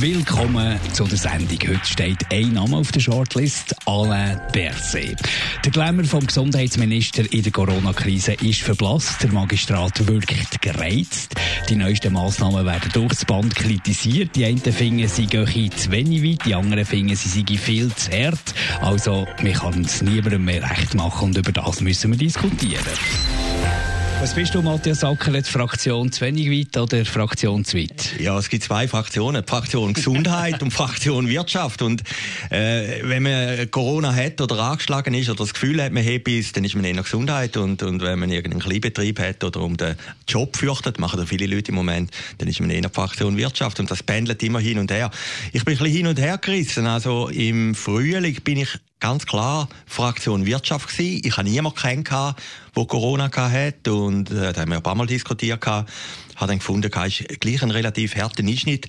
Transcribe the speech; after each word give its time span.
Willkommen 0.00 0.80
zu 0.94 1.04
der 1.04 1.16
Sendung. 1.16 1.58
Heute 1.60 1.84
steht 1.84 2.18
ein 2.32 2.54
Name 2.54 2.78
auf 2.78 2.90
der 2.90 2.98
Shortlist, 2.98 3.76
Alain 3.86 4.40
Berset. 4.52 5.16
Der 5.64 5.70
Glamour 5.70 6.06
vom 6.06 6.26
Gesundheitsminister 6.26 7.32
in 7.32 7.44
der 7.44 7.52
Corona-Krise 7.52 8.32
ist 8.32 8.62
verblasst. 8.62 9.22
Der 9.22 9.30
Magistrat 9.30 10.08
wirkt 10.08 10.60
gereizt. 10.60 11.36
Die 11.68 11.76
neuesten 11.76 12.14
Massnahmen 12.14 12.66
werden 12.66 12.90
durchs 12.92 13.24
Band 13.24 13.54
kritisiert. 13.54 14.34
Die 14.34 14.44
einen 14.44 14.58
finden, 14.58 15.06
sie 15.06 15.26
gehen 15.26 15.70
zu 15.70 15.92
wenig 15.92 16.24
weit, 16.24 16.46
die 16.46 16.54
anderen 16.56 16.84
finden, 16.84 17.14
sie 17.14 17.28
seien 17.28 17.56
viel 17.56 17.94
zu 17.94 18.10
hart. 18.10 18.54
Also, 18.80 19.28
wir 19.40 19.52
können 19.52 19.84
es 19.84 20.02
niemandem 20.02 20.46
mehr 20.46 20.68
recht 20.68 20.96
machen 20.96 21.28
und 21.28 21.38
über 21.38 21.52
das 21.52 21.80
müssen 21.80 22.10
wir 22.10 22.18
diskutieren. 22.18 22.82
Was 24.20 24.34
bist 24.34 24.54
du, 24.54 24.60
Matthias 24.60 25.02
Ackeret, 25.02 25.46
Fraktion 25.46 26.12
zu 26.12 26.20
wenig 26.20 26.50
weit 26.50 26.76
oder 26.76 27.06
Fraktion 27.06 27.64
zu 27.64 27.78
weit? 27.78 28.20
Ja, 28.20 28.38
es 28.38 28.50
gibt 28.50 28.64
zwei 28.64 28.86
Fraktionen, 28.86 29.42
die 29.42 29.48
Fraktion 29.48 29.94
Gesundheit 29.94 30.62
und 30.62 30.72
Fraktion 30.72 31.26
Wirtschaft. 31.26 31.80
Und 31.80 32.02
äh, 32.50 33.00
wenn 33.02 33.22
man 33.22 33.70
Corona 33.70 34.14
hat 34.14 34.38
oder 34.42 34.58
angeschlagen 34.58 35.14
ist 35.14 35.30
oder 35.30 35.38
das 35.38 35.54
Gefühl 35.54 35.82
hat, 35.82 35.92
man 35.92 36.04
hat 36.04 36.28
es, 36.28 36.52
dann 36.52 36.64
ist 36.64 36.74
man 36.74 36.84
eher 36.84 37.02
Gesundheit. 37.02 37.56
Und, 37.56 37.82
und 37.82 38.02
wenn 38.02 38.18
man 38.18 38.30
irgendeinen 38.30 38.60
Kleinbetrieb 38.60 39.18
hat 39.18 39.42
oder 39.42 39.60
um 39.60 39.78
den 39.78 39.96
Job 40.28 40.54
fürchtet, 40.54 40.98
machen 40.98 41.18
da 41.18 41.24
viele 41.24 41.46
Leute 41.46 41.70
im 41.70 41.76
Moment, 41.76 42.10
dann 42.36 42.48
ist 42.48 42.60
man 42.60 42.68
eher 42.68 42.90
Fraktion 42.90 43.38
Wirtschaft. 43.38 43.80
Und 43.80 43.90
das 43.90 44.02
pendelt 44.02 44.42
immer 44.42 44.60
hin 44.60 44.78
und 44.78 44.90
her. 44.90 45.10
Ich 45.54 45.64
bin 45.64 45.72
ein 45.72 45.78
bisschen 45.78 45.96
hin 45.96 46.06
und 46.08 46.20
her 46.20 46.36
gerissen. 46.36 46.86
Also 46.86 47.30
im 47.30 47.74
Frühling 47.74 48.34
bin 48.42 48.58
ich 48.58 48.78
ganz 49.00 49.26
klar 49.26 49.68
Fraktion 49.86 50.46
Wirtschaft 50.46 50.88
gewesen. 50.88 51.22
Ich 51.24 51.36
habe 51.36 51.48
niemanden 51.48 51.78
kennengelernt, 51.78 52.36
der 52.76 52.84
Corona 52.84 53.30
hatte 53.32 53.94
und 53.94 54.30
äh, 54.30 54.52
da 54.52 54.60
haben 54.60 54.70
wir 54.70 54.76
ein 54.76 54.82
paar 54.82 54.94
Mal 54.94 55.06
diskutiert. 55.06 55.64
Habe 55.66 55.86
dann 56.36 56.58
gefunden, 56.58 56.90
es 56.92 57.20
ist 57.20 57.40
gleich 57.40 57.62
ein 57.62 57.70
relativ 57.70 58.16
harter 58.16 58.42
Einschnitt. 58.42 58.88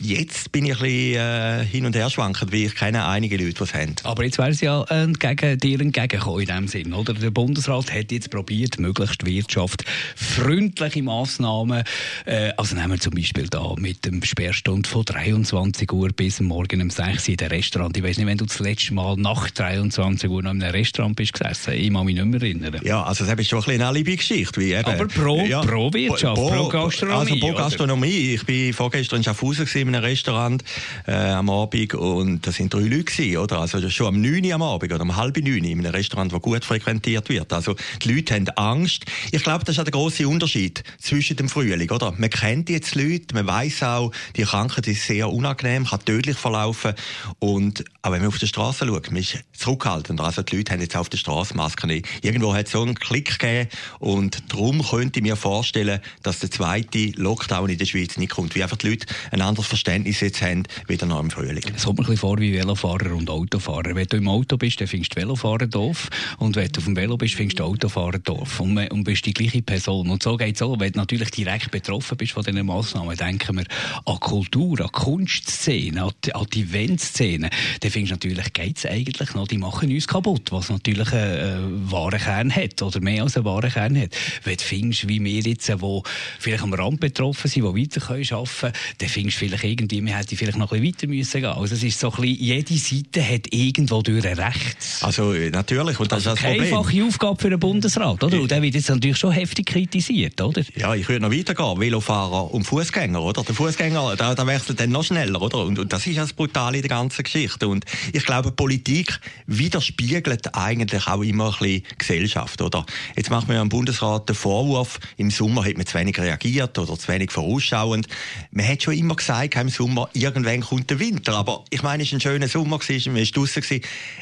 Jetzt 0.00 0.52
bin 0.52 0.64
ich 0.64 0.76
ein 0.76 0.82
bisschen 0.82 1.20
äh, 1.20 1.64
hin 1.64 1.84
und 1.84 1.96
her 1.96 2.08
schwankend, 2.08 2.52
weil 2.52 2.60
ich 2.60 2.74
kenne 2.74 3.06
einige 3.06 3.36
Leute, 3.36 3.54
die 3.54 3.62
es 3.64 3.74
haben. 3.74 3.96
Aber 4.04 4.24
jetzt 4.24 4.38
wäre 4.38 4.50
es 4.50 4.60
ja 4.60 4.82
entgegen, 4.84 5.58
dir 5.58 5.80
entgegengekommen 5.80 6.40
in 6.40 6.46
dem 6.46 6.68
Sinn, 6.68 6.94
oder? 6.94 7.12
Der 7.12 7.30
Bundesrat 7.30 7.92
hat 7.92 8.12
jetzt 8.12 8.30
probiert, 8.30 8.78
möglichst 8.78 9.26
Wirtschaft 9.26 9.84
freundliche 10.14 11.02
Massnahmen, 11.02 11.82
äh, 12.24 12.52
also 12.56 12.76
nehmen 12.76 12.92
wir 12.92 13.00
zum 13.00 13.14
Beispiel 13.14 13.48
da 13.48 13.74
mit 13.76 14.06
dem 14.06 14.22
Sperrstund 14.22 14.86
von 14.86 15.04
23 15.04 15.92
Uhr 15.92 16.10
bis 16.10 16.40
morgen 16.40 16.80
um 16.80 16.88
6 16.88 17.24
Uhr 17.24 17.32
in 17.32 17.36
der 17.36 17.50
Restaurant. 17.50 17.94
Ich 17.96 18.02
weiß 18.02 18.16
nicht, 18.18 18.26
wenn 18.26 18.38
du 18.38 18.46
das 18.46 18.60
letzte 18.60 18.94
Mal 18.94 19.16
nach 19.16 19.50
23 19.50 20.30
Uhr 20.30 20.42
noch 20.42 20.52
in 20.52 20.62
einem 20.62 20.72
Restaurant 20.72 21.16
bist 21.16 21.34
gesessen, 21.34 21.74
ich 21.74 21.92
kann 21.92 22.06
mich 22.06 22.14
nicht 22.14 22.24
mehr 22.24 22.40
erinnern. 22.40 22.80
Ja, 22.84 23.02
also 23.02 23.26
das 23.36 23.40
ist 23.40 23.50
schon 23.50 23.62
ein 23.64 23.80
eine 23.80 23.88
Alibi-Geschichte. 23.88 24.82
Aber 24.84 25.06
pro, 25.06 25.44
ja, 25.44 25.60
pro 25.60 25.92
Wirtschaft, 25.92 26.34
pro, 26.34 26.48
pro 26.48 26.68
Gastronomie. 26.68 27.32
Also 27.32 27.46
pro 27.46 27.52
Gastronomie. 27.54 28.38
Oder? 28.38 28.48
Ich 28.48 28.68
war 28.68 28.74
vorgestern 28.74 29.18
in 29.18 29.24
Schaffhausen 29.24 29.66
in 29.74 29.88
einem 29.88 30.02
Restaurant 30.02 30.64
äh, 31.06 31.12
am 31.12 31.48
Abend 31.50 31.94
und 31.94 32.46
das 32.46 32.56
sind 32.56 32.72
drei 32.72 32.80
Leute 32.80 33.04
gewesen, 33.04 33.36
oder? 33.38 33.60
Also 33.60 33.88
schon 33.88 34.06
am 34.08 34.20
9 34.20 34.44
Uhr 34.44 34.54
am 34.54 34.62
Abend 34.62 34.92
oder 34.92 35.02
um 35.02 35.16
halb 35.16 35.36
9 35.36 35.48
Uhr 35.48 35.56
in 35.56 35.78
einem 35.78 35.86
Restaurant, 35.86 36.32
das 36.32 36.40
gut 36.40 36.64
frequentiert 36.64 37.28
wird. 37.28 37.52
Also 37.52 37.74
die 38.02 38.12
Leute 38.12 38.34
haben 38.34 38.48
Angst. 38.50 39.04
Ich 39.32 39.42
glaube, 39.42 39.64
das 39.64 39.76
ist 39.76 39.80
auch 39.80 39.84
der 39.84 39.92
grosse 39.92 40.28
Unterschied 40.28 40.82
zwischen 40.98 41.36
dem 41.36 41.48
Frühling, 41.48 41.90
oder? 41.90 42.12
Man 42.16 42.30
kennt 42.30 42.68
jetzt 42.70 42.94
die 42.94 43.02
Leute, 43.02 43.34
man 43.34 43.46
weiß 43.46 43.82
auch, 43.84 44.12
die 44.36 44.42
Krankheit 44.42 44.86
ist 44.88 45.06
sehr 45.06 45.30
unangenehm, 45.30 45.86
kann 45.86 46.04
tödlich 46.04 46.36
verlaufen 46.36 46.94
und 47.38 47.84
auch 48.02 48.12
wenn 48.12 48.20
man 48.20 48.28
auf 48.28 48.38
der 48.38 48.46
Straße 48.46 48.86
schaut, 48.86 49.10
man 49.10 49.20
ist 49.20 49.38
zurückhaltend. 49.52 50.20
Also 50.20 50.42
die 50.42 50.56
Leute 50.56 50.72
haben 50.72 50.80
jetzt 50.80 50.96
auf 50.96 51.08
der 51.08 51.18
Straße 51.18 51.54
Masken 51.56 51.88
nicht. 51.88 52.06
Irgendwo 52.22 52.54
hat 52.54 52.68
so 52.68 52.82
einen 52.82 52.94
Klick 53.10 53.40
gegeben 53.40 53.68
und 53.98 54.52
darum 54.52 54.82
könnte 54.82 55.18
ich 55.18 55.22
mir 55.24 55.34
vorstellen, 55.34 56.00
dass 56.22 56.38
der 56.38 56.50
zweite 56.50 57.10
Lockdown 57.16 57.68
in 57.68 57.76
der 57.76 57.86
Schweiz 57.86 58.16
nicht 58.16 58.30
kommt, 58.30 58.54
wie 58.54 58.62
einfach 58.62 58.76
die 58.76 58.90
Leute 58.90 59.06
ein 59.32 59.40
anderes 59.40 59.66
Verständnis 59.66 60.20
jetzt 60.20 60.40
haben, 60.42 60.62
wieder 60.86 61.06
nach 61.06 61.18
dem 61.18 61.30
Frühling. 61.30 61.64
Es 61.74 61.84
kommt 61.84 61.98
mir 61.98 62.04
ein 62.04 62.06
bisschen 62.06 62.18
vor 62.18 62.38
wie 62.38 62.52
Velofahrer 62.52 63.12
und 63.16 63.28
Autofahrer. 63.28 63.96
Wenn 63.96 64.06
du 64.06 64.16
im 64.16 64.28
Auto 64.28 64.56
bist, 64.56 64.80
dann 64.80 64.86
findest 64.86 65.16
du 65.16 65.20
Velofahrer 65.20 65.66
doof. 65.66 66.08
Und 66.38 66.54
wenn 66.54 66.68
du 66.68 66.78
auf 66.78 66.84
dem 66.84 66.96
Velo 66.96 67.16
bist, 67.16 67.34
findest 67.34 67.58
du 67.58 67.64
Autofahrer 67.64 68.18
doof. 68.18 68.60
Und, 68.60 68.78
und 68.92 69.04
bist 69.04 69.26
die 69.26 69.32
gleiche 69.32 69.62
Person. 69.62 70.08
Und 70.08 70.22
so 70.22 70.36
geht 70.36 70.54
es 70.54 70.62
auch. 70.62 70.78
Wenn 70.78 70.92
du 70.92 70.98
natürlich 71.00 71.30
direkt 71.32 71.70
betroffen 71.72 72.16
bist 72.16 72.32
von 72.32 72.44
diesen 72.44 72.64
Massnahmen, 72.64 73.16
denken 73.16 73.56
wir 73.56 73.64
an 74.04 74.20
Kultur, 74.20 74.80
an 74.80 74.92
Kunstszene, 74.92 76.04
an 76.04 76.12
die, 76.52 76.60
Eventszene. 76.60 77.50
Dann 77.80 77.90
findest 77.90 78.10
du 78.22 78.28
natürlich, 78.28 78.52
geht 78.52 78.78
es 78.78 78.86
eigentlich 78.86 79.34
noch, 79.34 79.48
die 79.48 79.58
machen 79.58 79.90
uns 79.92 80.06
kaputt, 80.06 80.52
was 80.52 80.70
natürlich 80.70 81.12
einen 81.12 81.86
äh, 81.86 81.90
wahren 81.90 82.20
Kern 82.20 82.54
hat. 82.54 82.80
Oder 82.82 82.99
mehr 83.00 83.22
als 83.22 83.36
einen 83.36 83.44
wahren 83.44 83.70
Kern 83.70 84.00
hat. 84.00 84.10
Wenn 84.44 84.56
du 84.56 84.62
findest, 84.62 85.08
wie 85.08 85.22
wir 85.22 85.40
jetzt, 85.40 85.68
die 85.68 86.00
vielleicht 86.38 86.62
am 86.62 86.72
Rand 86.72 87.00
betroffen 87.00 87.48
sind, 87.48 87.64
die 87.64 87.82
weiter 87.82 88.00
können 88.00 88.26
arbeiten 88.30 88.50
können, 88.60 88.72
dann 88.98 89.08
findest 89.08 89.36
du 89.36 89.46
vielleicht 89.46 89.64
irgendwie, 89.64 90.04
wir 90.04 90.16
hätten 90.16 90.36
vielleicht 90.36 90.58
noch 90.58 90.72
ein 90.72 90.80
bisschen 90.80 90.94
weiter 90.94 91.06
müssen 91.08 91.40
gehen. 91.40 91.50
Also 91.50 91.74
es 91.74 91.82
ist 91.82 91.98
so 91.98 92.10
ein 92.12 92.20
bisschen, 92.20 92.44
jede 92.44 92.76
Seite 92.76 93.28
hat 93.28 93.52
irgendwo 93.52 94.02
durch 94.02 94.26
ein 94.26 94.38
Recht. 94.38 94.76
Also 95.00 95.32
äh, 95.32 95.50
natürlich, 95.50 95.98
und 95.98 96.10
das 96.12 96.26
also 96.26 96.30
ist 96.30 96.42
das 96.42 96.50
Problem. 96.50 96.74
einfache 96.74 97.04
Aufgabe 97.04 97.40
für 97.40 97.50
den 97.50 97.60
Bundesrat, 97.60 98.22
oder? 98.22 98.40
Und 98.40 98.50
der 98.50 98.62
wird 98.62 98.74
jetzt 98.74 98.88
natürlich 98.88 99.16
schon 99.16 99.32
heftig 99.32 99.66
kritisiert, 99.66 100.40
oder? 100.40 100.62
Ja, 100.76 100.94
ich 100.94 101.08
würde 101.08 101.22
noch 101.22 101.32
weitergehen. 101.32 101.80
Velofahrer 101.80 102.52
und 102.52 102.64
Fußgänger, 102.64 103.22
oder? 103.22 103.42
Der 103.42 103.54
Fußgänger, 103.54 104.16
da, 104.16 104.34
da 104.34 104.46
wechselt 104.46 104.80
dann 104.80 104.90
noch 104.90 105.04
schneller, 105.04 105.40
oder? 105.40 105.58
Und, 105.58 105.78
und 105.78 105.92
das 105.92 106.06
ist 106.06 106.18
das 106.18 106.32
Brutale 106.32 106.78
in 106.78 106.82
der 106.82 106.88
ganzen 106.88 107.22
Geschichte. 107.22 107.68
Und 107.68 107.84
ich 108.12 108.24
glaube, 108.24 108.52
Politik 108.52 109.20
widerspiegelt 109.46 110.54
eigentlich 110.54 111.06
auch 111.06 111.22
immer 111.22 111.46
ein 111.46 111.58
bisschen 111.58 111.82
Gesellschaft, 111.98 112.62
oder? 112.62 112.84
Jetzt 113.16 113.30
macht 113.30 113.48
man 113.48 113.56
ja 113.56 113.62
im 113.62 113.68
Bundesrat 113.68 114.28
den 114.28 114.36
Vorwurf, 114.36 115.00
im 115.16 115.30
Sommer 115.30 115.64
hat 115.64 115.76
man 115.76 115.86
zu 115.86 115.98
wenig 115.98 116.18
reagiert 116.18 116.78
oder 116.78 116.98
zu 116.98 117.08
wenig 117.08 117.30
vorausschauend. 117.30 118.06
Man 118.50 118.66
hat 118.66 118.82
schon 118.82 118.94
immer 118.94 119.16
gesagt, 119.16 119.56
im 119.56 119.68
Sommer, 119.68 120.08
irgendwann 120.12 120.60
kommt 120.60 120.90
der 120.90 120.98
Winter. 120.98 121.34
Aber 121.34 121.64
ich 121.70 121.82
meine, 121.82 122.02
es 122.02 122.10
war 122.10 122.16
ein 122.16 122.20
schöner 122.20 122.48
Sommer, 122.48 122.78
gewesen, 122.78 123.12
man 123.12 123.22
war 123.22 123.30
draussen. 123.30 123.80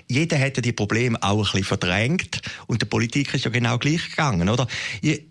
Jeder 0.08 0.36
hätte 0.36 0.62
die 0.62 0.72
Probleme 0.72 1.22
auch 1.22 1.38
ein 1.38 1.42
bisschen 1.42 1.64
verdrängt. 1.64 2.40
Und 2.66 2.82
der 2.82 2.86
Politik 2.86 3.34
ist 3.34 3.44
ja 3.44 3.50
genau 3.50 3.78
gleich 3.78 4.10
gegangen, 4.10 4.48
oder? 4.48 4.66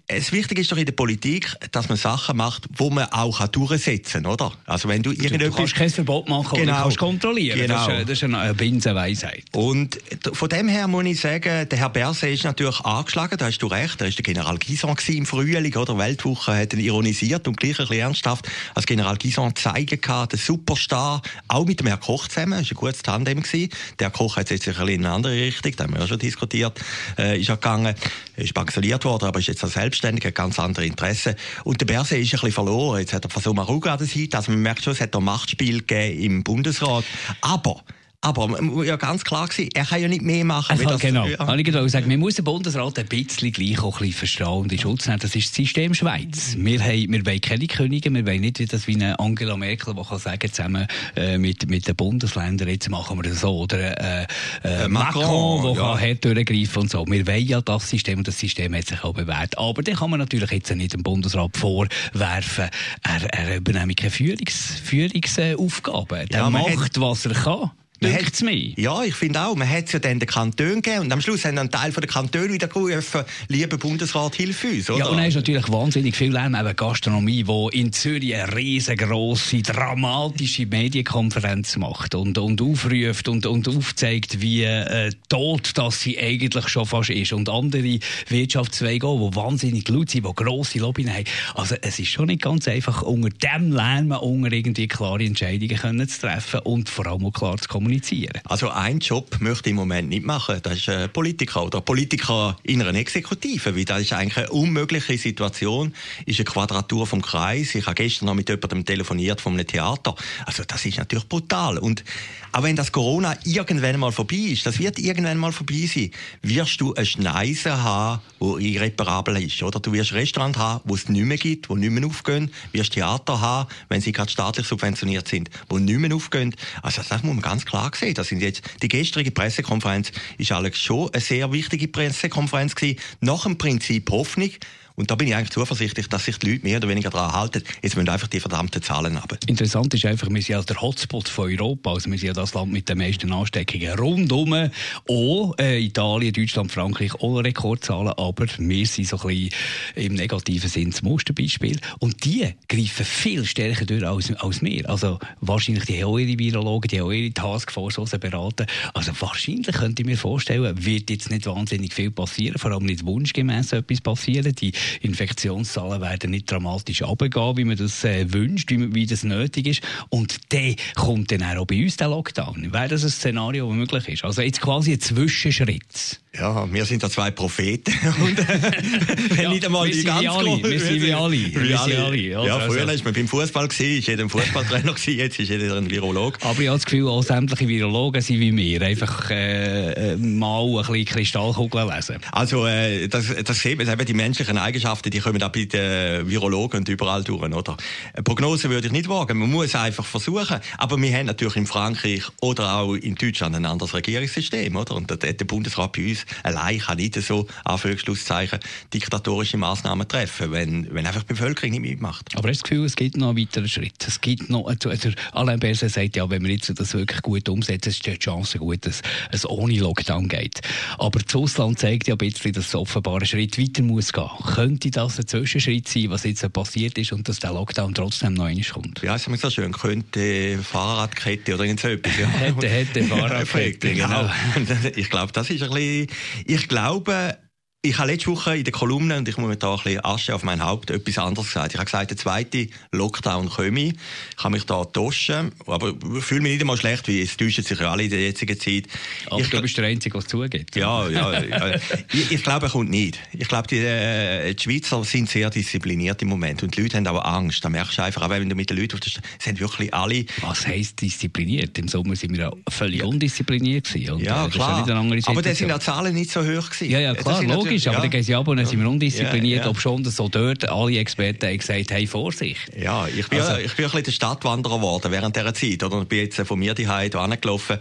Es 0.07 0.31
Wichtige 0.31 0.61
ist 0.61 0.71
doch 0.71 0.77
in 0.77 0.85
der 0.85 0.93
Politik, 0.93 1.53
dass 1.71 1.89
man 1.89 1.97
Sachen 1.97 2.37
macht, 2.37 2.67
wo 2.77 2.89
man 2.89 3.05
auch 3.11 3.45
durchsetzen 3.47 4.23
kann, 4.23 4.31
oder? 4.31 4.53
Also 4.65 4.87
wenn 4.87 5.03
du, 5.03 5.13
du 5.13 5.51
kannst 5.51 5.75
kein 5.75 5.89
Verbot 5.89 6.29
machen, 6.29 6.57
genau. 6.57 6.77
du 6.77 6.81
kannst 6.83 6.97
kontrollieren. 6.97 7.59
Genau. 7.59 7.87
Das 7.87 8.09
ist, 8.09 8.23
eine 8.23 8.53
Binsenweisheit. 8.53 9.43
Und 9.53 9.97
von 10.33 10.47
dem 10.47 10.69
her 10.69 10.87
muss 10.87 11.05
ich 11.05 11.19
sagen, 11.19 11.67
der 11.67 11.77
Herr 11.77 11.89
Berset 11.89 12.33
ist 12.33 12.43
natürlich 12.45 12.79
angeschlagen, 12.81 13.26
da 13.35 13.45
hast 13.45 13.59
du 13.59 13.67
recht. 13.67 13.99
Er 13.99 14.07
war 14.07 14.11
der 14.11 14.23
General 14.23 14.57
Gison 14.57 14.95
im 15.07 15.25
Frühling, 15.25 15.75
oder? 15.75 15.97
Weltwoche 15.97 16.55
hat 16.55 16.73
ihn 16.73 16.79
ironisiert 16.79 17.47
und 17.47 17.57
gleich 17.57 17.79
ein 17.79 17.87
bisschen 17.87 17.99
ernsthaft 17.99 18.47
als 18.75 18.85
General 18.85 19.17
Gison 19.17 19.55
zeigen 19.55 19.99
kann, 19.99 20.29
der 20.29 20.39
Superstar, 20.39 21.21
auch 21.47 21.65
mit 21.65 21.79
dem 21.79 21.87
Herrn 21.87 21.99
Koch 21.99 22.27
zusammen, 22.27 22.59
das 22.59 22.71
war 22.71 22.77
ein 22.77 22.79
gutes 22.79 23.03
Tandem. 23.03 23.41
Gewesen. 23.41 23.69
Der 23.99 24.07
Herr 24.07 24.11
Koch 24.11 24.37
hat 24.37 24.49
jetzt 24.49 24.67
ein 24.67 24.87
in 24.87 25.05
eine 25.05 25.13
andere 25.13 25.33
Richtung, 25.33 25.73
da 25.75 25.83
haben 25.83 25.93
wir 25.93 25.99
ja 25.99 26.07
schon 26.07 26.19
diskutiert, 26.19 26.79
äh, 27.17 27.39
ist 27.39 27.49
er 27.49 27.55
gegangen, 27.55 27.95
ist 28.35 28.53
pensioniert 28.53 29.03
worden, 29.05 29.25
aber 29.25 29.39
ist 29.39 29.47
jetzt 29.47 29.63
auch 29.63 29.69
selbstständig, 29.69 30.25
hat 30.25 30.35
ganz 30.35 30.59
andere 30.59 30.85
Interessen. 30.85 31.35
Und 31.63 31.81
der 31.81 31.85
Berset 31.85 32.19
ist 32.19 32.27
ein 32.27 32.31
bisschen 32.31 32.51
verloren. 32.51 32.99
Jetzt 32.99 33.13
hat 33.13 33.25
er 33.25 33.29
Faso 33.29 33.53
Maruga 33.53 33.93
an 33.93 33.97
der 33.97 34.07
Seite, 34.07 34.37
also 34.37 34.51
man 34.51 34.61
merkt 34.61 34.83
schon, 34.83 34.93
es 34.93 35.01
hat 35.01 35.15
ein 35.15 35.23
Machtspiel 35.23 35.79
gegeben 35.79 36.19
im 36.21 36.43
Bundesrat. 36.43 37.03
Aber 37.41 37.83
aber 38.21 38.83
ja 38.83 38.95
ganz 38.95 39.23
klar 39.23 39.47
sein, 39.51 39.69
er 39.75 39.85
kann 39.85 40.01
ja 40.01 40.07
nicht 40.07 40.23
mehr 40.23 40.43
machen. 40.43 40.71
Einfach, 40.71 40.91
das, 40.91 41.01
genau. 41.01 41.27
Ja. 41.27 41.55
Ich 41.55 41.63
genau 41.63 41.87
sagen, 41.87 42.07
man 42.07 42.19
muss 42.19 42.35
den 42.35 42.45
Bundesrat 42.45 42.97
ein 42.97 43.05
bisschen 43.05 43.51
gleich 43.51 43.79
auch 43.79 43.95
ein 43.95 44.07
bisschen 44.07 44.13
verstehen 44.13 44.47
und 44.47 44.71
in 44.71 44.79
Schutz 44.79 45.05
nehmen. 45.05 45.19
Das 45.19 45.35
ist 45.35 45.49
das 45.49 45.55
System 45.55 45.93
Schweiz. 45.93 46.55
Wir, 46.57 46.81
haben, 46.81 47.11
wir 47.11 47.25
wollen 47.25 47.41
keine 47.41 47.67
Könige, 47.67 48.11
wir 48.11 48.25
wollen 48.25 48.41
nicht 48.41 48.73
das 48.73 48.87
wie 48.87 48.95
eine 48.95 49.19
Angela 49.19 49.55
Merkel, 49.55 49.93
die 49.93 50.01
kann 50.01 50.17
sagen, 50.17 50.51
zusammen 50.51 50.87
äh, 51.15 51.37
mit, 51.37 51.69
mit 51.69 51.87
den 51.87 51.95
Bundesländern, 51.95 52.67
jetzt 52.69 52.89
machen 52.89 53.17
wir 53.19 53.29
das 53.29 53.41
so. 53.41 53.55
Oder 53.55 54.23
äh, 54.23 54.27
äh, 54.63 54.85
äh 54.85 54.87
Macron, 54.87 55.61
der 55.61 55.83
ja. 55.83 55.93
kann 55.93 56.01
hart 56.01 56.25
durchgreifen 56.25 56.81
und 56.81 56.89
so. 56.89 57.05
Wir 57.07 57.27
wollen 57.27 57.45
ja 57.45 57.61
das 57.61 57.87
System 57.87 58.17
und 58.17 58.27
das 58.27 58.39
System 58.39 58.73
hat 58.73 58.87
sich 58.87 59.03
auch 59.03 59.13
bewährt. 59.13 59.57
Aber 59.59 59.83
dann 59.83 59.95
kann 59.95 60.09
man 60.09 60.19
natürlich 60.19 60.49
jetzt 60.49 60.75
nicht 60.75 60.93
dem 60.93 61.03
Bundesrat 61.03 61.55
vorwerfen, 61.55 62.69
er, 63.03 63.33
er 63.33 63.57
übernimmt 63.57 63.97
keine 63.97 64.09
Führungs, 64.09 64.81
Führungsaufgaben. 64.83 66.27
Er 66.31 66.39
ja, 66.39 66.49
macht, 66.49 66.99
was 66.99 67.25
er 67.25 67.33
kann. 67.33 67.71
Dünkt's 68.01 68.43
mir. 68.43 68.73
Ja, 68.75 69.03
ich 69.03 69.15
finde 69.15 69.41
auch. 69.41 69.55
Man 69.55 69.69
hat 69.69 69.85
es 69.85 69.93
ja 69.93 69.99
dann 69.99 70.19
den 70.19 70.27
Kanton 70.27 70.81
gegeben 70.81 71.01
und 71.01 71.11
am 71.11 71.21
Schluss 71.21 71.45
haben 71.45 71.55
dann 71.55 71.71
Teil 71.71 71.91
der 71.91 72.07
Kantone 72.07 72.53
wieder 72.53 72.67
gerufen, 72.67 73.23
liebe 73.47 73.77
Bundesrat, 73.77 74.35
hilf 74.35 74.63
uns. 74.63 74.89
Oder? 74.89 74.99
Ja, 74.99 75.05
und 75.07 75.17
dann 75.17 75.25
ist 75.25 75.35
natürlich 75.35 75.67
wahnsinnig 75.71 76.15
viel 76.15 76.31
Lärm, 76.31 76.55
eben 76.55 76.75
Gastronomie, 76.75 77.43
die 77.43 77.79
in 77.79 77.91
Zürich 77.91 78.35
eine 78.35 78.55
riesengroße, 78.55 79.63
dramatische 79.63 80.67
Medienkonferenz 80.67 81.77
macht 81.77 82.13
und, 82.13 82.37
und 82.37 82.61
aufruft 82.61 83.27
und, 83.29 83.45
und 83.45 83.67
aufzeigt, 83.67 84.41
wie 84.41 84.63
äh, 84.63 85.11
tot 85.29 85.71
das 85.75 86.01
sie 86.01 86.19
eigentlich 86.19 86.67
schon 86.67 86.85
fast 86.85 87.09
ist. 87.09 87.33
Und 87.33 87.49
andere 87.49 87.99
Wirtschaftszweige 88.29 89.07
auch, 89.07 89.29
die 89.29 89.35
wahnsinnig 89.35 89.87
laut 89.89 90.11
sind, 90.11 90.25
die 90.25 90.33
grosse 90.35 90.79
Lobby 90.79 91.05
haben. 91.05 91.23
Also 91.55 91.75
es 91.81 91.97
ist 91.97 92.09
schon 92.09 92.27
nicht 92.27 92.41
ganz 92.41 92.67
einfach, 92.67 93.01
unter 93.01 93.29
dem 93.29 93.71
Lärm 93.71 94.11
unter 94.11 94.51
irgendwie 94.51 94.87
klare 94.87 95.23
Entscheidungen 95.23 95.77
können 95.77 96.07
zu 96.07 96.21
treffen 96.21 96.59
und 96.61 96.89
vor 96.89 97.07
allem 97.07 97.25
auch 97.25 97.31
klar 97.31 97.57
zu 97.57 97.67
kommunizieren. 97.87 98.41
Also 98.43 98.69
ein 98.69 98.99
Job 98.99 99.37
möchte 99.39 99.69
ich 99.69 99.71
im 99.71 99.77
Moment 99.77 100.09
nicht 100.09 100.25
machen, 100.25 100.59
das 100.61 100.77
ist 100.77 100.87
äh, 100.89 101.07
Politiker 101.07 101.63
oder 101.63 101.79
Politiker 101.79 102.57
in 102.63 102.81
einer 102.81 102.97
Exekutive, 102.99 103.75
weil 103.75 103.85
das 103.85 104.01
ist 104.01 104.13
eigentlich 104.13 104.37
eine 104.37 104.49
unmögliche 104.49 105.17
Situation, 105.17 105.93
ist 106.25 106.39
eine 106.39 106.45
Quadratur 106.45 107.07
vom 107.07 107.21
Kreis. 107.21 107.75
Ich 107.75 107.85
habe 107.85 107.95
gestern 107.95 108.25
noch 108.25 108.33
mit 108.33 108.49
jemandem 108.49 108.83
telefoniert 108.83 109.39
vom 109.39 109.57
Theater. 109.57 110.15
Also 110.45 110.63
das 110.67 110.85
ist 110.85 110.97
natürlich 110.97 111.27
brutal 111.29 111.77
und 111.77 112.03
auch 112.51 112.63
wenn 112.63 112.75
das 112.75 112.91
Corona 112.91 113.37
irgendwann 113.43 113.99
mal 113.99 114.11
vorbei 114.11 114.35
ist, 114.35 114.65
das 114.65 114.79
wird 114.79 114.99
irgendwann 114.99 115.37
mal 115.37 115.51
vorbei 115.51 115.87
sein, 115.93 116.11
wirst 116.41 116.81
du 116.81 116.93
eine 116.93 117.05
Schneise 117.05 117.83
haben, 117.83 118.21
die 118.41 118.75
irreparabel 118.75 119.43
ist. 119.43 119.61
Oder 119.63 119.79
du 119.79 119.91
wirst 119.91 120.11
ein 120.11 120.19
Restaurant 120.19 120.57
haben, 120.57 120.81
wo 120.85 120.95
es 120.95 121.07
nicht 121.07 121.25
mehr 121.25 121.37
gibt, 121.37 121.69
wo 121.69 121.75
nicht 121.75 121.91
mehr 121.91 122.05
aufgehen, 122.05 122.51
wirst 122.71 122.93
Theater 122.93 123.41
haben, 123.41 123.69
wenn 123.89 124.01
sie 124.01 124.11
gerade 124.11 124.31
staatlich 124.31 124.65
subventioniert 124.65 125.27
sind, 125.27 125.49
wo 125.69 125.77
nicht 125.77 125.99
mehr 125.99 126.15
aufgehen. 126.15 126.55
Also 126.81 127.01
das 127.07 127.21
muss 127.21 127.33
man 127.35 127.41
ganz 127.41 127.65
klar 127.65 127.76
sehen. 127.93 128.13
Das 128.13 128.27
sind 128.27 128.41
jetzt, 128.41 128.61
die 128.81 128.87
gestrige 128.87 129.31
Pressekonferenz 129.31 130.11
ist 130.37 130.51
allerdings 130.51 130.79
schon 130.79 131.11
eine 131.13 131.21
sehr 131.21 131.51
wichtige 131.51 131.87
Pressekonferenz 131.87 132.75
gewesen, 132.75 132.99
nach 133.21 133.43
dem 133.43 133.57
Prinzip 133.57 134.09
Hoffnung. 134.11 134.51
Und 134.99 135.11
da 135.11 135.15
bin 135.15 135.27
ich 135.27 135.35
eigentlich 135.35 135.51
zuversichtlich, 135.51 136.09
dass 136.09 136.25
sich 136.25 136.39
die 136.39 136.53
Leute 136.53 136.63
mehr 136.63 136.77
oder 136.77 136.87
weniger 136.87 137.11
daran 137.11 137.31
halten. 137.31 137.61
Jetzt 137.83 137.95
müssen 137.95 138.09
einfach 138.09 138.27
die 138.27 138.39
verdammten 138.39 138.81
Zahlen 138.81 139.21
haben. 139.21 139.37
Interessant 139.45 139.93
ist 139.93 140.03
einfach, 140.05 140.27
wir 140.27 140.41
sind 140.41 140.47
ja 140.47 140.61
der 140.63 140.81
Hotspot 140.81 141.29
von 141.29 141.51
Europa. 141.51 141.91
Also 141.93 142.09
wir 142.09 142.17
sind 142.17 142.29
ja 142.29 142.33
das 142.33 142.55
Land 142.55 142.71
mit 142.71 142.89
den 142.89 142.97
meisten 142.97 143.31
Ansteckungen 143.31 143.91
rundum. 143.91 144.71
Auch 145.07 145.53
äh, 145.59 145.79
Italien, 145.79 146.33
Deutschland, 146.33 146.71
Frankreich, 146.71 147.11
alle 147.21 147.43
Rekordzahlen. 147.43 148.07
Aber 148.07 148.47
wir 148.57 148.85
sind 148.87 149.07
so 149.07 149.19
ein 149.19 149.27
bisschen 149.27 149.49
im 149.93 150.15
negativen 150.15 150.67
Sinn 150.67 150.89
das 150.89 151.03
Musterbeispiel. 151.03 151.79
Und 151.99 152.25
die 152.25 152.55
greifen 152.67 153.05
viel 153.05 153.45
stärker 153.45 153.85
durch 153.85 154.03
als, 154.03 154.31
als 154.31 154.63
wir. 154.63 154.89
Also 154.89 155.19
wahrscheinlich 155.41 155.85
die 155.85 156.03
haben 156.03 156.17
ihre 156.17 156.39
Virologen, 156.39 156.87
die 156.87 157.01
haben 157.01 157.11
ihre 157.11 157.31
Taskforce 157.35 158.17
beraten. 158.19 158.65
Also 158.95 159.11
wahrscheinlich 159.19 159.75
könnte 159.75 160.01
ich 160.01 160.07
mir 160.07 160.17
vorstellen, 160.17 160.83
wird 160.83 161.11
jetzt 161.11 161.29
nicht 161.29 161.45
wahnsinnig 161.45 161.93
viel 161.93 162.09
passieren, 162.09 162.57
vor 162.57 162.71
allem 162.71 162.85
nicht 162.87 163.05
wunschgemäß 163.05 163.73
etwas 163.73 164.01
passieren. 164.01 164.55
Die 164.55 164.71
Infektionszahlen 165.01 166.01
werden 166.01 166.31
nicht 166.31 166.51
dramatisch 166.51 167.01
runtergehen, 167.01 167.57
wie 167.57 167.65
man 167.65 167.77
das 167.77 168.03
äh, 168.03 168.31
wünscht, 168.33 168.69
wie, 168.71 168.93
wie, 168.93 169.05
das 169.05 169.23
nötig 169.23 169.67
ist. 169.67 169.81
Und 170.09 170.37
dann 170.53 170.75
kommt 170.95 171.31
dann 171.31 171.43
auch 171.43 171.65
bei 171.65 171.83
uns 171.83 171.97
der 171.97 172.09
Lockdown. 172.09 172.73
Wäre 172.73 172.87
das 172.87 173.03
ein 173.03 173.09
Szenario, 173.09 173.67
das 173.67 173.75
möglich 173.75 174.07
ist? 174.09 174.23
Also 174.23 174.41
jetzt 174.41 174.61
quasi 174.61 174.93
ein 174.93 174.99
Zwischenschritt. 174.99 176.21
Ja, 176.39 176.71
wir 176.71 176.85
sind 176.85 177.01
da 177.01 177.09
zwei 177.09 177.31
Propheten. 177.31 177.91
Und, 178.21 178.37
wenn 178.37 179.43
ja, 179.43 179.49
nicht 179.49 179.65
einmal 179.65 179.89
die 179.89 180.03
ganz 180.03 180.27
alle, 180.27 180.63
Wir 180.63 180.79
sind 180.79 181.01
wie 181.01 181.13
alle. 181.13 181.31
Wir 181.31 181.77
sind 181.79 181.97
alle. 181.97 182.15
Ja, 182.15 182.45
ja 182.45 182.59
früher 182.59 182.81
also. 182.81 182.93
ist 182.93 183.05
man 183.05 183.13
beim 183.13 183.27
Fußball 183.27 183.67
gewesen, 183.67 183.97
ist 183.97 184.07
jeder 184.07 184.23
ein 184.23 184.29
Fußballtrainer 184.29 184.93
gewesen, 184.93 185.17
jetzt 185.17 185.39
ist 185.39 185.49
jeder 185.49 185.75
ein 185.75 185.89
Virolog. 185.89 186.37
Aber 186.41 186.59
ich 186.59 186.67
habe 186.67 186.77
das 186.77 186.85
Gefühl, 186.85 187.07
auch 187.07 187.23
sämtliche 187.23 187.67
Virologen 187.67 188.21
sind 188.21 188.39
wie 188.39 188.55
wir. 188.55 188.81
Einfach 188.83 189.31
äh, 189.31 190.13
äh 190.13 190.17
mal 190.17 190.63
ein 190.63 190.85
bisschen 190.85 191.05
Kristallkugeln 191.05 191.89
lesen. 191.89 192.17
Also, 192.31 192.67
äh, 192.67 193.07
das, 193.07 193.33
das 193.43 193.59
sehen 193.59 193.79
wir 193.79 193.87
eben 193.87 194.05
die 194.05 194.13
menschlichen 194.13 194.59
Eigenschaften, 194.59 195.09
die 195.09 195.19
kommen 195.19 195.41
auch 195.41 195.51
bei 195.51 195.65
den 195.65 196.29
Virologen 196.29 196.81
und 196.81 196.89
überall 196.89 197.23
durch, 197.23 197.41
oder? 197.41 197.77
Eine 198.13 198.23
Prognose 198.23 198.69
würde 198.69 198.87
ich 198.87 198.93
nicht 198.93 199.09
wagen. 199.09 199.39
Man 199.39 199.49
muss 199.49 199.73
einfach 199.73 200.05
versuchen. 200.05 200.59
Aber 200.77 201.01
wir 201.01 201.17
haben 201.17 201.25
natürlich 201.25 201.55
in 201.55 201.65
Frankreich 201.65 202.23
oder 202.41 202.75
auch 202.75 202.93
in 202.93 203.15
Deutschland 203.15 203.55
ein 203.55 203.65
anderes 203.65 203.95
Regierungssystem, 203.95 204.75
oder? 204.75 204.95
Und 204.95 205.09
der, 205.09 205.33
der 205.33 205.45
Bundesrat 205.45 205.93
bei 205.93 206.09
uns 206.09 206.26
allein 206.43 206.79
kann 206.79 206.97
nicht 206.97 207.15
so, 207.15 207.47
Anführungszeichen, 207.63 208.59
diktatorische 208.93 209.57
Massnahmen 209.57 210.07
treffen, 210.07 210.51
wenn, 210.51 210.93
wenn 210.93 211.05
einfach 211.05 211.23
die 211.23 211.33
Bevölkerung 211.33 211.71
nicht 211.71 211.81
mitmacht. 211.81 212.35
Aber 212.35 212.49
hast 212.49 212.59
du 212.59 212.61
das 212.61 212.69
Gefühl, 212.69 212.85
es 212.85 212.95
gibt 212.95 213.17
noch 213.17 213.29
einen 213.29 213.39
weiteren 213.39 213.67
Schritt? 213.67 214.05
Es 214.07 214.21
gibt 214.21 214.49
noch, 214.49 214.67
also 214.67 214.89
Alain 215.31 215.59
Berset 215.59 215.91
sagt 215.91 216.15
ja, 216.15 216.29
wenn 216.29 216.43
wir 216.43 216.51
jetzt 216.51 216.71
das 216.75 216.93
wirklich 216.93 217.21
gut 217.21 217.49
umsetzen, 217.49 217.89
ist 217.89 218.05
die 218.05 218.17
Chance 218.17 218.59
gut, 218.59 218.85
dass 218.85 219.01
es 219.31 219.47
ohne 219.47 219.77
Lockdown 219.77 220.27
geht. 220.27 220.61
Aber 220.97 221.19
das 221.19 221.35
Ausland 221.35 221.79
zeigt 221.79 222.07
ja 222.07 222.15
ein 222.15 222.17
bisschen, 222.17 222.53
dass 222.53 222.67
es 222.67 222.75
offenbar 222.75 223.15
einen 223.15 223.25
Schritt 223.25 223.57
weiter 223.57 223.83
muss 223.83 224.13
gehen. 224.13 224.29
Könnte 224.53 224.91
das 224.91 225.19
ein 225.19 225.27
Zwischenschritt 225.27 225.87
sein, 225.87 226.09
was 226.09 226.23
jetzt 226.23 226.51
passiert 226.53 226.97
ist 226.97 227.11
und 227.11 227.27
dass 227.27 227.39
der 227.39 227.53
Lockdown 227.53 227.93
trotzdem 227.93 228.33
noch 228.33 228.45
einmal 228.45 228.63
kommt? 228.63 229.01
Ja, 229.01 229.15
ist 229.15 229.25
so 229.25 229.49
schön. 229.49 229.71
Könnte 229.71 230.59
Fahrradkette 230.59 231.55
oder 231.55 231.63
irgend 231.63 231.79
so 231.79 231.87
etwas. 231.87 232.17
Ja. 232.17 232.27
hätte, 232.27 232.67
hätte 232.67 233.03
Fahrradkette, 233.03 233.93
genau. 233.93 234.29
genau. 234.53 234.77
Ich 234.95 235.09
glaube, 235.09 235.31
das 235.31 235.49
ist 235.49 235.61
ein 235.61 235.69
bisschen 235.69 236.07
ich 236.45 236.67
glaube, 236.67 237.37
ich 237.83 237.97
habe 237.99 238.11
letzte 238.11 238.31
Woche 238.31 238.57
in 238.57 238.63
der 238.63 238.73
Kolumne, 238.73 239.17
und 239.17 239.29
ich 239.29 239.37
muss 239.37 239.47
mir 239.47 239.55
da 239.55 239.75
ein 239.75 239.77
bisschen 239.77 240.03
Asche 240.03 240.35
auf 240.35 240.43
mein 240.43 240.63
Haupt, 240.63 240.89
etwas 240.89 241.19
anderes 241.19 241.47
gesagt. 241.47 241.73
Ich 241.73 241.77
habe 241.77 241.85
gesagt, 241.85 242.09
der 242.09 242.17
zweite 242.17 242.67
Lockdown 242.91 243.49
komme. 243.49 243.79
Ich 243.89 243.95
kann 244.35 244.51
mich 244.51 244.65
da 244.65 244.83
tauschen, 244.83 245.51
aber 245.67 245.93
ich 246.17 246.23
fühle 246.23 246.41
mich 246.41 246.53
nicht 246.53 246.61
einmal 246.61 246.77
schlecht, 246.77 247.07
weil 247.07 247.19
es 247.19 247.37
täuschen 247.37 247.63
sich 247.63 247.79
ja 247.79 247.91
alle 247.91 248.03
in 248.03 248.09
der 248.09 248.21
jetzigen 248.21 248.59
Zeit. 248.59 248.85
Aber 249.27 249.39
ich, 249.39 249.49
du 249.49 249.61
bist 249.61 249.77
der 249.77 249.85
Einzige, 249.85 250.13
der 250.13 250.19
es 250.19 250.27
zugeht. 250.27 250.75
Ja, 250.75 251.07
ja. 251.07 251.43
ja. 251.43 251.75
ich, 252.11 252.31
ich, 252.31 252.43
glaube, 252.43 252.65
er 252.65 252.71
kommt 252.71 252.89
nicht. 252.89 253.19
Ich 253.31 253.47
glaube, 253.47 253.67
die, 253.67 253.77
äh, 253.77 254.53
die, 254.55 254.63
Schweizer 254.63 255.03
sind 255.03 255.29
sehr 255.29 255.51
diszipliniert 255.51 256.21
im 256.23 256.29
Moment 256.29 256.63
und 256.63 256.75
die 256.75 256.81
Leute 256.81 256.97
haben 256.97 257.07
auch 257.07 257.23
Angst. 257.23 257.63
Da 257.63 257.69
merkst 257.69 257.99
du 257.99 258.03
einfach, 258.03 258.23
auch 258.23 258.29
wenn 258.29 258.49
du 258.49 258.55
mit 258.55 258.71
den 258.71 258.77
Leuten 258.77 258.95
auf 258.95 259.01
der 259.01 259.11
Straße, 259.11 259.27
sind 259.39 259.59
wirklich 259.59 259.93
alle... 259.93 260.25
Was 260.41 260.65
heisst 260.65 260.99
diszipliniert? 260.99 261.77
Im 261.77 261.87
Sommer 261.87 262.15
sind 262.15 262.33
wir 262.33 262.39
ja 262.39 262.51
völlig 262.69 263.03
undiszipliniert 263.03 263.87
gewesen. 263.87 264.13
Und 264.13 264.23
ja, 264.23 264.49
klar. 264.49 264.85
Ja 264.87 264.97
aber 265.27 265.41
da 265.41 265.53
sind 265.53 265.71
die 265.71 265.79
Zahlen 265.79 266.15
nicht 266.15 266.31
so 266.31 266.41
hoch 266.41 266.69
gewesen. 266.69 266.89
Ja, 266.89 266.99
ja, 266.99 267.13
klar, 267.13 267.41
logisch 267.67 267.85
logisch, 267.85 267.87
aber 267.87 268.01
dann 268.01 268.09
gehen 268.09 268.23
sie 268.23 268.35
ab 268.35 268.47
und 268.47 268.57
dann 268.57 268.65
sind 268.65 268.79
wir 268.79 268.89
undiszipliniert, 268.89 269.59
ja, 269.59 269.63
ja. 269.65 269.69
ob 269.69 269.79
schon 269.79 270.03
so 270.05 270.27
dort 270.27 270.67
alle 270.69 270.97
Experten 270.97 271.47
haben 271.47 271.57
gesagt, 271.57 271.91
hey, 271.91 272.07
Vorsicht. 272.07 272.71
Ja, 272.77 273.07
ich 273.07 273.27
bin, 273.27 273.39
also, 273.39 273.57
ich 273.57 273.73
bin 273.75 273.85
ein 273.85 273.91
bisschen 273.91 274.03
der 274.03 274.11
Stadtwanderer 274.11 274.77
geworden 274.77 275.11
während 275.11 275.35
dieser 275.35 275.53
Zeit. 275.53 275.83
Oder? 275.83 276.01
Ich 276.01 276.07
bin 276.07 276.19
jetzt 276.19 276.39
von 276.39 276.59
mir 276.59 276.73
die 276.73 276.87
Hause 276.87 277.19
angelaufen 277.19 277.77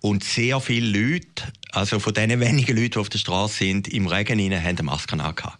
und 0.00 0.24
sehr 0.24 0.60
viele 0.60 0.98
Leute, 0.98 1.44
also 1.70 1.98
von 1.98 2.12
den 2.12 2.40
wenigen 2.40 2.76
Leuten, 2.76 2.92
die 2.92 2.98
auf 2.98 3.08
der 3.08 3.18
Straße 3.18 3.58
sind, 3.58 3.88
im 3.88 4.06
Regen 4.06 4.40
rein, 4.40 4.60
haben 4.60 4.78
eine 4.78 4.82
Maske 4.82 5.12
angehabt. 5.12 5.58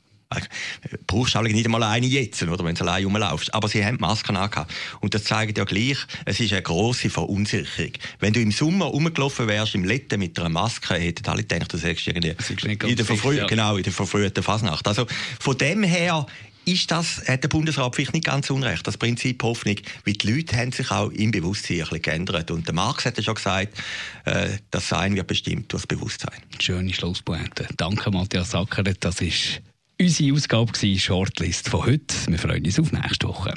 Du 0.91 0.99
brauchst 1.07 1.37
eigentlich 1.37 1.55
nicht 1.55 1.67
einmal 1.67 1.83
eine 1.83 2.07
jetzt, 2.07 2.43
oder, 2.43 2.65
wenn 2.65 2.75
du 2.75 2.85
allein 2.85 3.05
rumlaufst. 3.05 3.55
Aber 3.55 3.69
sie 3.69 3.85
haben 3.85 3.99
Masken 4.01 4.37
angehabt. 4.37 4.73
Und 5.01 5.15
das 5.15 5.25
zeigt 5.25 5.59
ja 5.59 5.65
gleich, 5.65 5.99
es 6.25 6.41
ist 6.41 6.53
eine 6.53 6.63
grosse 6.63 7.11
Verunsicherung. 7.11 7.93
Wenn 8.21 8.33
du 8.33 8.41
im 8.41 8.53
Sommer 8.53 8.87
rumgelaufen 8.87 9.49
wärst, 9.49 9.75
im 9.75 9.85
Letten 9.85 10.19
mit 10.19 10.39
einer 10.39 10.49
Maske, 10.49 10.95
hätten 10.95 11.27
alle 11.29 11.45
gedacht, 11.45 11.73
du 11.73 11.77
sagst 11.77 12.07
irgendwie 12.07 12.31
in 12.31 12.97
der, 12.97 13.05
Verfrü 13.05 13.37
ja. 13.37 13.47
genau, 13.47 13.77
in 13.77 13.83
der 13.83 13.93
verfrühten 13.93 14.43
Fasnacht. 14.43 14.87
Also, 14.87 15.07
von 15.41 15.57
dem 15.59 15.83
her, 15.83 16.27
ist 16.65 16.91
das, 16.91 17.23
hat 17.27 17.43
der 17.43 17.49
Bundesrat 17.49 17.95
vielleicht 17.95 18.15
nicht 18.15 18.25
ganz 18.25 18.51
unrecht, 18.51 18.87
das 18.87 18.97
Prinzip 18.97 19.43
Hoffnung, 19.43 19.77
weil 20.05 20.15
die 20.15 20.33
Leute 20.33 20.57
haben 20.57 20.73
sich 20.73 20.91
auch 20.91 21.11
im 21.11 21.31
Bewusstsein 21.31 21.79
ein 21.79 21.83
bisschen 21.83 22.03
geändert. 22.03 22.51
Und 22.51 22.67
der 22.67 22.75
Marx 22.75 23.05
hat 23.05 23.17
ja 23.17 23.23
schon 23.23 23.35
gesagt, 23.35 23.77
äh, 24.25 24.51
das 24.71 24.89
Sein 24.89 25.17
wird 25.17 25.27
bestimmt 25.27 25.73
durch 25.73 25.83
das 25.83 25.87
Bewusstsein. 25.87 26.41
Schöne 26.61 26.93
Schlusspointe. 26.93 27.67
Danke, 27.77 28.11
Matthias 28.11 28.51
Sackeret. 28.51 29.05
Das 29.05 29.21
ist 29.21 29.61
unsere 30.03 30.35
Ausgabe 30.35 30.73
war 30.73 30.99
Shortlist 30.99 31.69
von 31.69 31.87
heute. 31.87 32.15
Wir 32.27 32.39
freuen 32.39 32.65
uns 32.65 32.79
auf 32.79 32.93
nächste 32.93 33.29
Woche. 33.29 33.55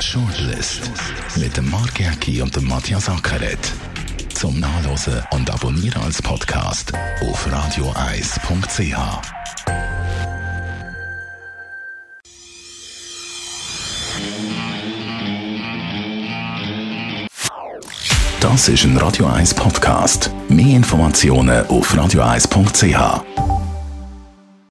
Shortlist 0.00 0.90
mit 1.36 1.56
dem 1.56 1.70
Mark 1.70 1.98
Jäcki 1.98 2.42
und 2.42 2.54
dem 2.54 2.66
Matthias 2.66 3.08
Ackeret. 3.08 3.58
Zum 4.34 4.60
Nachlesen 4.60 5.22
und 5.30 5.50
Abonnieren 5.50 6.02
als 6.02 6.20
Podcast 6.20 6.92
auf 7.22 7.50
radioeis.ch. 7.50 8.96
Das 18.40 18.68
ist 18.68 18.84
ein 18.84 18.98
Radio 18.98 19.26
1 19.26 19.54
Podcast. 19.54 20.30
Mehr 20.48 20.76
Informationen 20.76 21.66
auf 21.68 21.96
radioeis.ch. 21.96 23.53